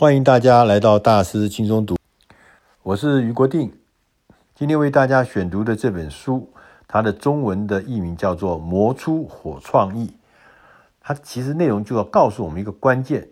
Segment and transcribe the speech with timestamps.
[0.00, 1.96] 欢迎大家来到大师轻松读，
[2.84, 3.72] 我是余国定。
[4.54, 6.52] 今天为大家选读的这本书，
[6.86, 10.06] 它的中文的译名叫做《磨出火创意》。
[11.00, 13.26] 它其实内容就要告诉我们一个关键，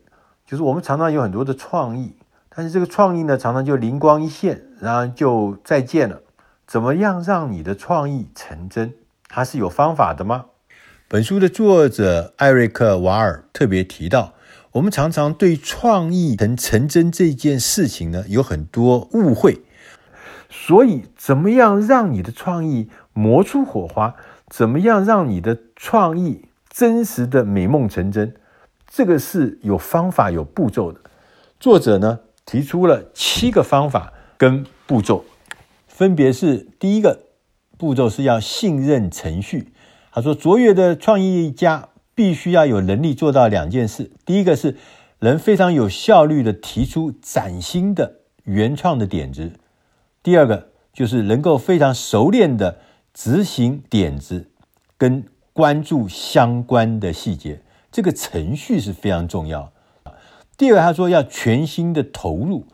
[0.45, 2.17] 就是我们常常有很多的创意，
[2.49, 6.21] 但是这个创意呢，常常就灵光一现，然后就再见了。
[6.67, 8.93] 怎么样让你的创意成真？
[9.29, 10.47] 它是有方法的吗？
[11.07, 14.33] 本书的作者艾瑞克·瓦尔特别提到，
[14.77, 19.63] 我们常常对创意成成真这件事情呢，有很多误会。
[20.51, 24.15] 所以，怎么样让你的创意磨出火花？
[24.49, 28.35] 怎么样让你的创意真实的美梦成真？
[28.87, 31.01] 这个是有方法、有步骤的。
[31.59, 35.25] 作者呢，提出了七个方法跟步骤，
[35.89, 37.23] 分别是：第一个
[37.79, 39.73] 步骤是要信任程序。
[40.13, 44.11] 他说：“卓越的创意家必须要有能力做到两件事。
[44.25, 44.77] 第一个是
[45.21, 49.51] 能非常有效率地提出崭新的原创的点子；
[50.25, 52.79] 第二个就是能够非常熟练地
[53.15, 54.51] 执行点子，
[54.99, 57.61] 跟关注相关的细节。
[57.93, 59.73] 这个程序是非常重要。
[60.57, 62.65] 第二个，他说要全心的投入。”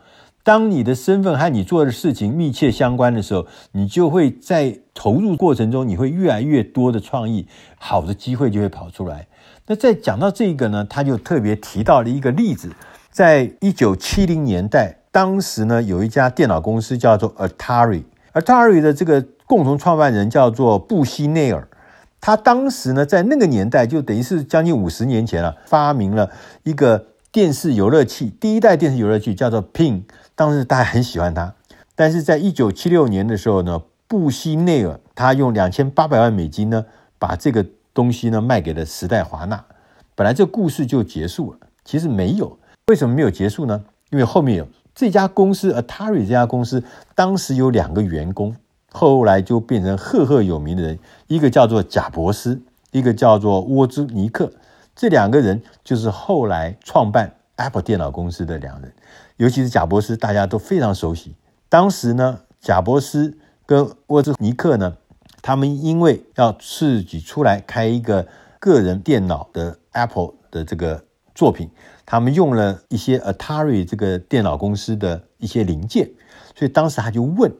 [0.44, 7.46] 当你的身份和你做的事情密切相关的时候，你就会在投入过程中，你会越来越多的创意，
[7.78, 9.28] 好的机会就会跑出来。
[9.66, 12.70] 那在讲到这个呢，他就特别提到了一个例子，
[13.10, 21.68] 在一九七零年代，当时呢有一家电脑公司叫做 Atari，Atari 的这个共同创办人叫做布希内尔，
[22.20, 26.30] 他当时呢在那个年代就等于是将近五十年前了，发明了
[26.64, 30.02] 一个电视游乐器，第一代电视游乐器叫做 Pin，。
[30.34, 31.54] 当时大家很喜欢他，
[31.94, 36.86] 但是在一九七六年的时候呢，布希内尔他用两千八百万美金呢，
[37.18, 39.64] 把这个东西呢卖给了时代华纳。
[40.14, 42.58] 本来这故事就结束了，其实没有。
[42.86, 43.84] 为什么没有结束呢？
[44.10, 46.82] 因为后面有这家公司 Atari 这家公司，
[47.14, 48.54] 当时有两个员工，
[48.90, 54.52] 后来就变成赫赫有名的人，一个叫做贾伯斯，一个叫做沃兹尼克。
[54.94, 58.92] 这两个人就是后来创办 Apple 电脑公司的两人。
[59.38, 61.34] 尤其是贾伯斯，大家都非常熟悉。
[61.70, 64.98] 当时呢，贾伯斯跟沃兹尼克呢，
[65.42, 68.26] 他们因为要自己出来开一个
[68.58, 71.04] 个人电脑的 Apple 的这个
[71.34, 71.68] 作品，
[72.06, 76.08] 他们用了一些 Atari 这个电脑公司的一些零件，
[76.56, 77.52] 所以当时他就问，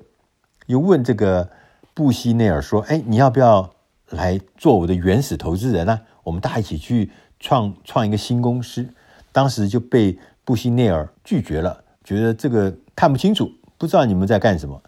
[0.66, 1.50] 又问这个
[1.92, 3.74] 布希内尔说：“哎，你要不要
[4.08, 6.00] 来做我的原始投资人呢？
[6.22, 8.88] 我们大家一起去创创一个新公司。”
[9.32, 10.18] 当时就被。
[10.44, 14.82] 布希内尔拒绝了，觉得这个看不清楚，不知道你们在干什么。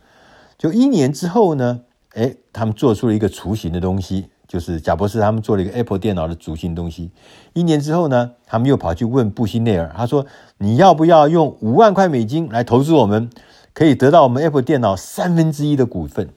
[0.58, 1.82] 就一年之后呢，
[2.14, 7.10] 哎，他们做出了一个雏形的东西，就是贾博士他们做了一个 Apple 电脑的雏形东西。
[7.52, 10.24] 一年之后呢，他们又跑去问布希内尔，他说
[10.58, 13.28] ：“你要不要用五万块美金来投资我们，
[13.72, 16.30] 可以得到我们 Apple 电脑三分之一的股份？”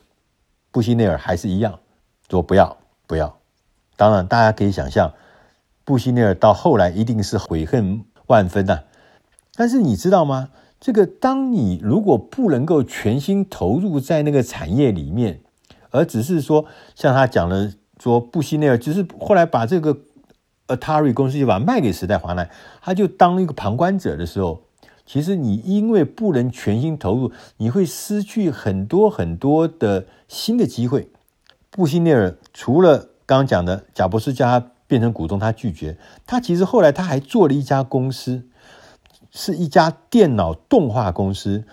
[0.72, 1.80] 布希内尔还是一样
[2.30, 3.38] 说不要，不要。
[3.96, 5.14] 当然，大家可以想象，
[5.84, 8.84] 布希内尔到后来一定是悔恨万分呐、啊。
[9.56, 10.50] 但是你知道吗？
[10.80, 15.42] 这个，当你如果不能够全心投入在那个产业里面，
[15.92, 16.66] 而只是说
[16.96, 19.98] 像他讲的说布希内尔，只是后来把这个
[20.68, 22.50] Atari 公司就把它卖给时代华纳，
[22.82, 24.64] 他就当一个旁观者的时候，
[25.06, 31.10] 其实你因为不能全心投入，你会失去很多很多的新的机会。
[31.70, 38.44] 布希内尔除了刚刚讲的贾博士叫他变成股东，他拒绝，他其实后来他还做了一家公司。
[39.30, 41.66] 是一家电脑动画公司，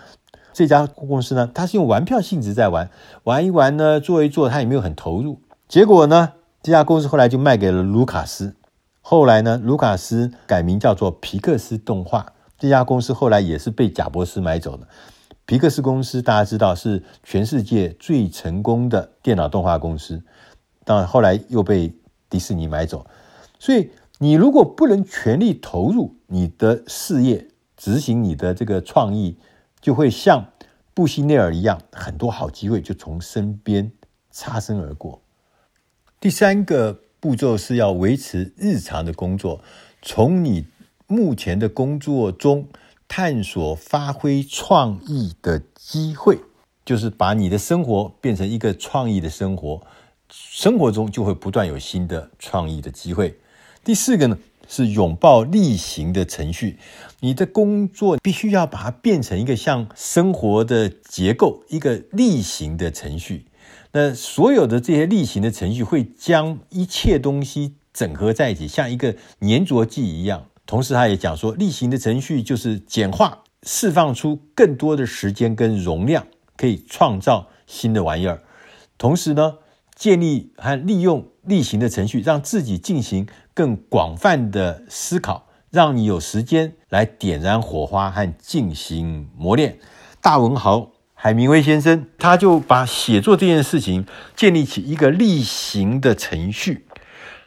[0.54, 2.88] 这家公司呢，它是用玩票性质在玩，
[3.24, 5.40] 玩一玩呢，做一做，它也没有很投入。
[5.68, 6.32] 结果呢，
[6.62, 8.54] 这家公司后来就卖给了卢卡斯。
[9.02, 12.32] 后来呢，卢卡斯改名叫做皮克斯动画。
[12.58, 14.88] 这家公司后来也是被贾伯斯买走的。
[15.44, 20.22] 皮克斯公司大家知道是全世界最成功的电脑动画公司，
[20.84, 21.92] 但后来又被
[22.30, 23.04] 迪士尼买走。
[23.58, 23.90] 所以。
[24.20, 29.36] 你如果不能全力投入你的事业，执行你的这个创意，
[29.80, 30.46] 就会像
[30.94, 33.90] 布希内尔一样，很多好机会就从身边
[34.30, 35.20] 擦身而过。
[36.20, 39.60] 第三个步骤是要维持日常的工作，
[40.00, 40.66] 从你
[41.06, 42.68] 目前的工作中
[43.08, 46.38] 探索发挥创意的机会，
[46.84, 49.86] 就是把你的生活变成一个创意的生活，
[50.30, 53.38] 生活中就会不断有新的创意的机会。
[53.82, 54.38] 第四个呢，
[54.74, 56.78] 是拥抱例行的程序，
[57.20, 63.46] 你的工作必须要把它变成一个像生活的结构，一个例行的程序。
[63.92, 76.26] 那所有的这些例行的程序会将一切东西整合在一起，像一个粘着剂一样，同时他也讲说，例行的程序就是简化，释放出更多的时间跟容量，
[76.56, 78.42] 可以创造新的玩意儿。
[78.98, 79.58] 同时呢，
[79.94, 89.78] 建立和利用例行的程序，让自己进行更广泛的思考，让你有时间来点燃火花和进行磨练。
[90.20, 94.04] 大文豪海明威先生，他就把写作这件事情
[94.34, 96.86] 建立起一个例行的程序。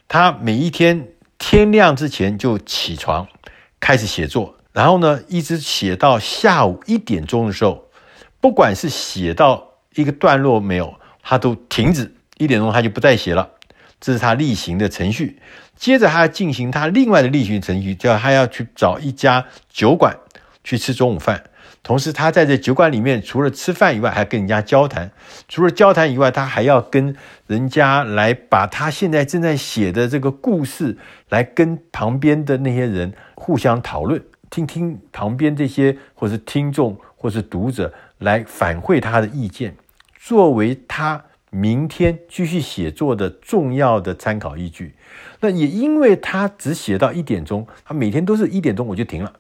[0.08, 3.28] 他每一天天亮之前就起床，
[3.80, 7.86] 开始写作，然后呢，一直写到下午一点钟的时候，
[8.40, 12.14] 不管是写到一个段落没有，他都停止。
[12.38, 13.50] 一点钟他就不再写了，
[14.00, 15.40] 这是他例行的程序。
[15.76, 20.18] 接着他要进行他另外的例行程序，叫他要去找一家酒馆
[20.64, 21.44] 去吃中午饭。
[21.84, 25.10] 同时，他在这酒馆里面，除了吃饭以外，还跟人家交谈。
[25.48, 27.16] 除了交谈以外，他还要跟
[27.46, 30.98] 人家来把他现在正在写的这个故事，
[31.30, 39.74] 来跟旁边的那些人互相讨论，听听旁边这些或是听众或是读者来反馈他的意见，
[40.20, 44.96] 作为他明天继续写作的重要的参考依据。
[45.40, 49.32] 那也因为他只写到一点钟，他每天都是一点钟我就停了。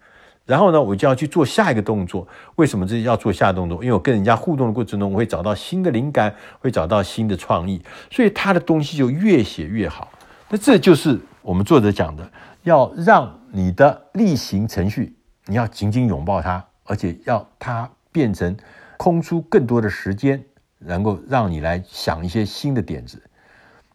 [0.45, 2.25] 然后呢，我就要去做下一个动作。
[2.55, 3.83] 为什么这要做下动作？
[3.83, 10.09] 因为我跟人家互动的过程中，我会找到新的灵感，会找到新的创意，所以他的东西就越写越好。
[10.47, 12.31] 那这就是我们作者讲的，
[12.63, 15.13] 要让你的例行程序，
[15.47, 18.55] 你要紧紧拥抱它，而且要它变成
[18.95, 20.41] 空出更多的时间，
[20.79, 23.23] 能够让你来想一些新的点子。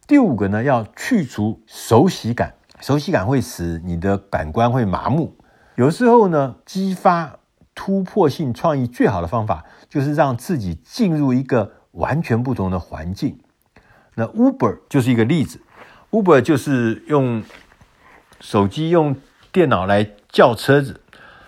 [0.05, 5.35] 第五个呢，要去除熟悉感，熟悉感会使你的感官会麻木。
[5.75, 7.39] 有时候呢，激发
[7.73, 13.39] 突破性创意最好的方法，就是让自己进入一个完全不同的环境。
[14.15, 15.61] 那 Uber 就是一个例子
[16.11, 17.41] ，Uber 就是用
[18.39, 19.15] 手机、用
[19.51, 20.99] 电脑来叫车子。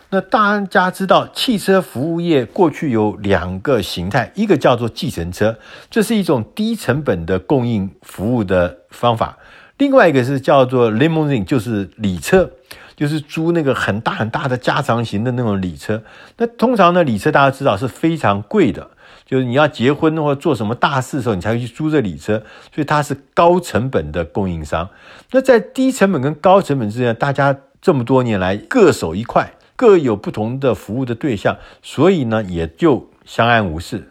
[0.10, 5.58] 那大家知道，汽车服务业过去有两个形态，一个叫做计程车，
[5.90, 9.38] 这是一种低成本的供应服务的方法；
[9.78, 12.52] 另外一个是叫做 Limousine，就是礼车。
[12.96, 16.02] 就是租那个很大很大的加长型的那种礼车，
[16.38, 18.90] 那通常呢，礼车大家知道是非常贵的，
[19.26, 22.42] 就是你要结婚或者做什么大事的时候，你才会去租这礼车，
[22.74, 24.90] 所以它是高成本的供应商。
[25.32, 34.10] 那在低成本跟高成本之间，大家这么多年来各守一块，各有不同的服务的对象，所以呢也就相安无事。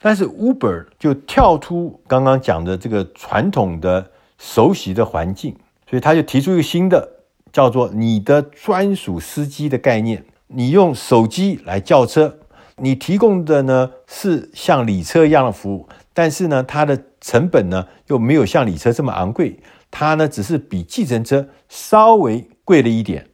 [0.00, 5.56] 但是 Uber 就跳出刚刚讲的这个传统的熟悉的环境，
[5.88, 7.16] 所以他就提出一个新的。
[7.52, 12.38] 叫做你的专属司机的概念，你用手机来叫车，
[12.76, 19.58] 你提供的呢是像礼车一样的服务，但是呢它的成本呢又没有像礼车这么昂贵，
[19.90, 23.26] 它呢只是比计程车稍微贵了一点，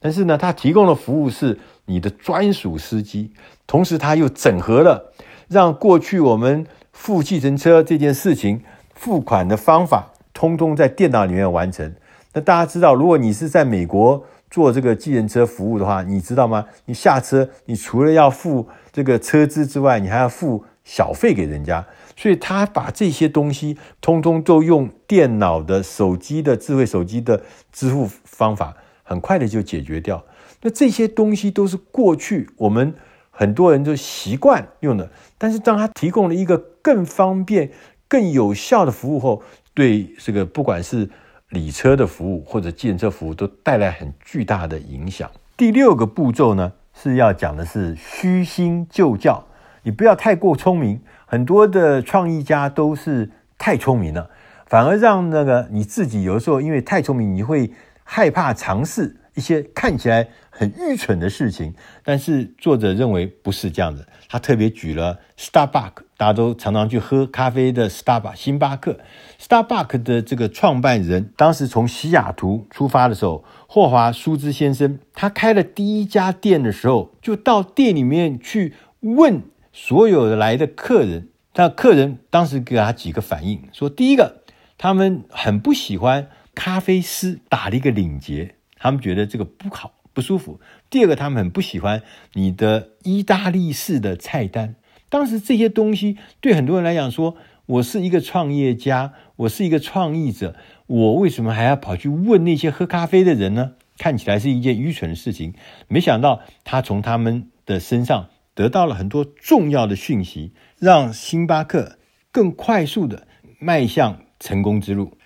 [0.00, 3.32] 但是呢它提供的服务是你的专属司机，
[3.66, 5.12] 同时它又整合了
[5.48, 8.62] 让过去我们付计程车这件事情
[8.94, 11.94] 付款的方法，通通在电脑里面完成。
[12.34, 16.66] 那大家知道，如果你是在美国做这个计程车服务的话，你知道吗？
[16.84, 21.84] 你下车，你除了要付这个车资之外，你还要付小费给人家。
[22.16, 27.42] 所以他把这些东西通通都用电脑的、手机的、智慧手机的
[27.72, 28.76] 支付方法，
[29.08, 30.22] 很快的就解决掉。
[30.60, 32.92] 那这些东西都是过去我们
[33.30, 37.70] 很多人都习惯用的，但是当他提供了一个更方便、
[38.06, 39.42] 更有效的服务后，
[39.72, 41.08] 对这个不管是
[41.48, 45.30] 理车的服务或者建车服务都带来很巨大的影响。
[45.56, 49.46] 第六个步骤呢，是要讲的是虚心就教。
[49.84, 54.28] 你不要太过聪明，很多的创意家都是太聪明了，
[54.66, 57.70] 反而让那个你自己有的时候因为太聪明，你会
[58.10, 61.74] 害怕尝试一些看起来很愚蠢的事情。
[62.02, 66.04] 但是作者认为不是这样的，他特别举了 Starbucks。
[66.16, 68.98] 大家都常常去喝咖啡的 Starbucks 星巴克
[69.38, 84.42] ，Starbucks 的这个创办人，当时从西雅图出发的时候，霍华舒兹先生，他开了第一家店的时候，就到店里面去问所有的来的客人，那客人当时给他几个反应，说第一个，
[84.76, 90.58] 他们很不喜欢咖啡师打了一个领结，他们觉得这个不好，不舒服；
[90.90, 94.74] 第二个，他们很不喜欢你的意大利式的菜单。
[95.08, 97.36] 当时这些东西对很多人来讲说，
[97.66, 100.56] 我是一个创业家，我是一个创意者，
[100.88, 103.74] 我为什么还要跑去问那些喝咖啡的人呢？
[103.96, 105.54] 看起来是一件愚蠢的事情。
[105.86, 111.98] 没想到他从他们的身上得到了很多重要的讯息，让星巴克
[112.32, 113.28] 更快速地
[113.60, 115.17] 迈向成功之路。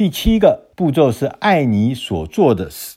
[0.00, 2.96] 第七个步骤是爱你所做的事。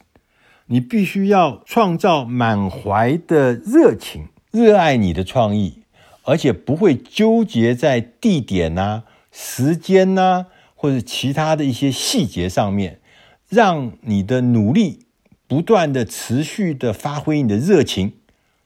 [0.67, 5.79] 你必须要创造满怀的热情，热爱你的创意，
[6.24, 10.45] 而且不会纠结在地点呐、时间呐、
[10.75, 13.01] 或者其他的一些细节上面，
[13.50, 15.00] 让你的努力
[15.45, 18.13] 不断的持续的发挥你的热情。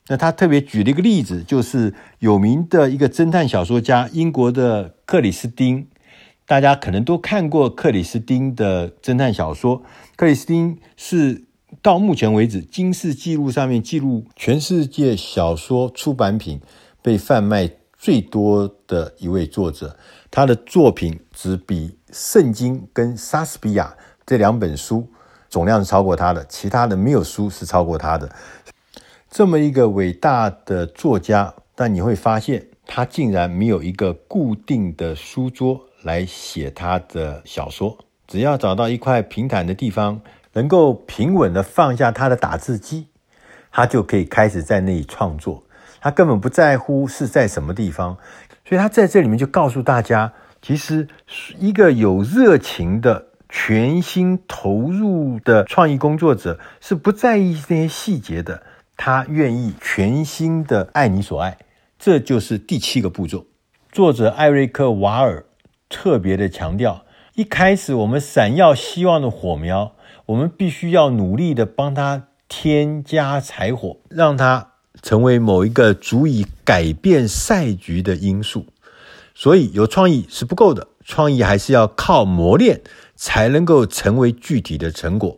[0.10, 5.88] 那他特别举了一个例子，就是有名的一个侦探小说家，英国的克里斯汀。
[6.48, 9.84] 大家可能都看过克里斯汀的侦探小说。
[10.16, 11.44] 克里斯汀是
[11.82, 16.62] 到目前为止金氏纪录上面记录全世界小说出版品
[17.02, 19.98] 被贩卖最多的一位作者。
[20.32, 23.94] 他的作品只比《圣经》跟《莎士比亚》
[24.26, 25.06] 这两本书
[25.50, 28.32] 总量是超过他的，其他的没有书是超过他的。
[29.30, 35.84] 这么一个伟大的作家，但你会发现他竟然没有一个固定的书桌。
[36.08, 37.98] 来写他的小说，
[38.28, 40.22] 只要找到一块平坦的地方，
[40.54, 43.08] 能够平稳地放下他的打字机，
[43.70, 45.62] 他就可以开始在那里创作。
[46.00, 48.18] 他根本不在乎是在什么地方，
[48.64, 51.10] 所以他在这里面就告诉大家，其实
[51.60, 58.64] 一个有热情的、全心投入的创意工作者是不在意这些细节的，
[58.96, 61.58] 他愿意全心的爱你所爱。
[62.00, 63.46] 这就是第七个步骤。
[63.92, 65.44] 作者艾瑞克·瓦尔。
[65.90, 69.96] 特别的强调，一开始我们闪耀希望的火苗，
[70.28, 78.66] 我们必须要努力的帮它添加柴火，让它成为某一个足以改变赛局的因素。
[79.34, 82.82] 所以有创意是不够的，创意还是要靠磨练
[83.16, 85.38] 才能够成为具体的成果。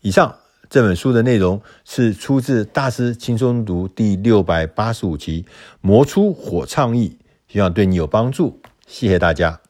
[0.00, 0.36] 以上
[0.68, 5.44] 这本书的内容是出自《大师轻松读》第六百八十五期，
[5.80, 8.60] 磨出火创意，希望对你有帮助。
[8.88, 9.60] 谢谢大家。